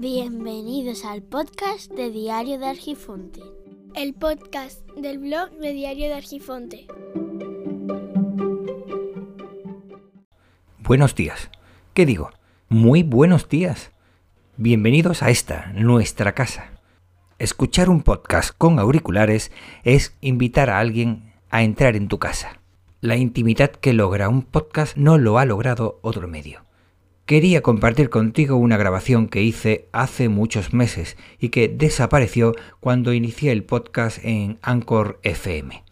[0.00, 3.40] Bienvenidos al podcast de Diario de Argifonte.
[3.96, 6.86] El podcast del blog de Diario de Argifonte.
[10.78, 11.50] Buenos días.
[11.94, 12.30] ¿Qué digo?
[12.68, 13.90] Muy buenos días.
[14.56, 16.70] Bienvenidos a esta, nuestra casa.
[17.40, 19.50] Escuchar un podcast con auriculares
[19.82, 22.60] es invitar a alguien a entrar en tu casa.
[23.00, 26.67] La intimidad que logra un podcast no lo ha logrado otro medio.
[27.28, 33.52] Quería compartir contigo una grabación que hice hace muchos meses y que desapareció cuando inicié
[33.52, 35.84] el podcast en Anchor FM.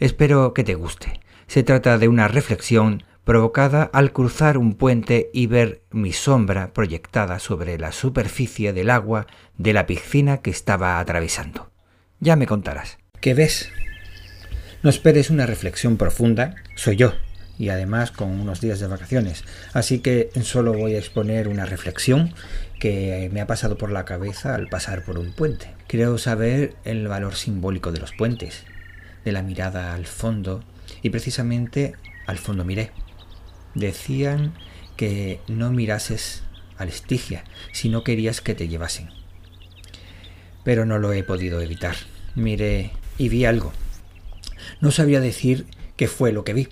[0.00, 1.20] Espero que te guste.
[1.46, 7.38] Se trata de una reflexión provocada al cruzar un puente y ver mi sombra proyectada
[7.38, 11.70] sobre la superficie del agua de la piscina que estaba atravesando.
[12.18, 12.98] Ya me contarás.
[13.20, 13.70] ¿Qué ves?
[14.82, 17.12] No esperes una reflexión profunda, soy yo,
[17.58, 19.44] y además con unos días de vacaciones.
[19.72, 22.34] Así que solo voy a exponer una reflexión
[22.80, 25.68] que me ha pasado por la cabeza al pasar por un puente.
[25.86, 28.64] Creo saber el valor simbólico de los puentes,
[29.24, 30.64] de la mirada al fondo
[31.02, 31.94] y precisamente
[32.26, 32.90] al fondo miré.
[33.74, 34.54] Decían
[34.96, 36.42] que no mirases
[36.76, 39.10] al Estigia si no querías que te llevasen.
[40.64, 41.96] Pero no lo he podido evitar.
[42.34, 43.72] Miré y vi algo.
[44.80, 45.66] No sabía decir
[46.02, 46.66] qué fue lo que vi,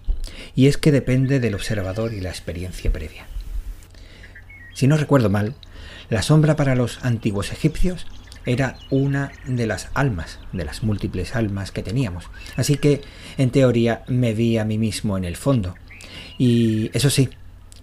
[0.57, 3.29] y es que depende del observador y la experiencia previa.
[4.75, 5.55] Si no recuerdo mal,
[6.09, 8.09] la sombra para los antiguos egipcios
[8.45, 12.25] era una de las almas, de las múltiples almas que teníamos.
[12.57, 13.03] Así que,
[13.39, 15.77] en teoría, me vi a mí mismo en el fondo.
[16.37, 17.29] Y eso sí,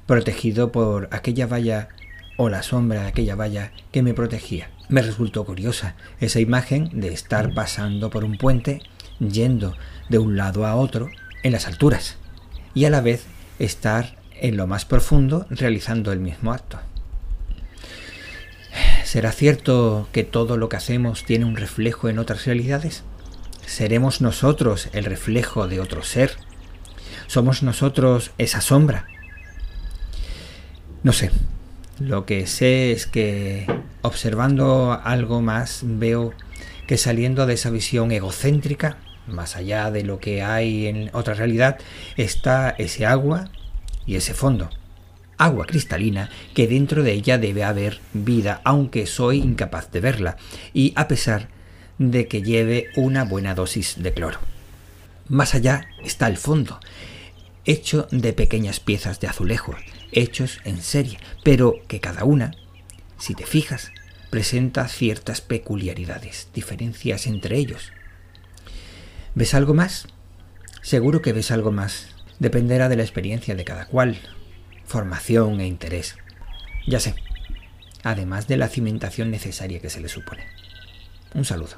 [0.06, 1.88] protegido por aquella valla
[2.36, 4.70] o la sombra de aquella valla que me protegía.
[4.90, 8.82] Me resultó curiosa esa imagen de estar pasando por un puente,
[9.20, 9.78] yendo
[10.10, 11.10] de un lado a otro
[11.44, 12.18] en las alturas
[12.74, 13.26] y a la vez
[13.60, 16.80] estar en lo más profundo realizando el mismo acto.
[19.04, 23.04] ¿Será cierto que todo lo que hacemos tiene un reflejo en otras realidades?
[23.66, 26.32] ¿Seremos nosotros el reflejo de otro ser?
[27.28, 29.06] ¿Somos nosotros esa sombra?
[31.04, 31.32] No sé.
[32.00, 33.66] Lo que sé es que
[34.02, 36.34] observando algo más veo
[36.86, 41.78] que saliendo de esa visión egocéntrica más allá de lo que hay en otra realidad,
[42.16, 43.50] está ese agua
[44.06, 44.70] y ese fondo.
[45.38, 50.38] Agua cristalina que dentro de ella debe haber vida, aunque soy incapaz de verla,
[50.74, 51.50] y a pesar
[52.00, 54.40] de que lleve una buena dosis de cloro.
[55.28, 56.80] Más allá está el fondo,
[57.66, 59.76] hecho de pequeñas piezas de azulejo,
[60.12, 62.54] hechos en serie, pero que cada una,
[63.20, 63.92] si te fijas,
[64.30, 67.92] presenta ciertas peculiaridades, diferencias entre ellos,
[69.38, 70.08] ¿Ves algo más?
[70.82, 72.08] Seguro que ves algo más.
[72.40, 74.18] Dependerá de la experiencia de cada cual,
[74.84, 76.18] formación e interés.
[76.88, 77.14] Ya sé,
[78.02, 80.44] además de la cimentación necesaria que se le supone.
[81.36, 81.76] Un saludo.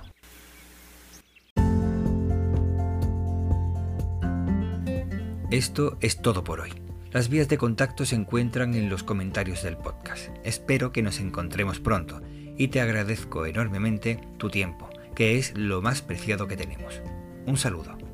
[5.51, 6.71] Esto es todo por hoy.
[7.11, 10.29] Las vías de contacto se encuentran en los comentarios del podcast.
[10.45, 12.21] Espero que nos encontremos pronto
[12.57, 17.01] y te agradezco enormemente tu tiempo, que es lo más preciado que tenemos.
[17.45, 18.08] Un saludo.